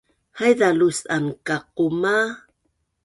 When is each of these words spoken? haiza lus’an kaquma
haiza 0.37 0.67
lus’an 0.79 1.25
kaquma 1.47 2.15